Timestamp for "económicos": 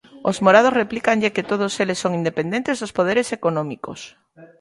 3.37-3.99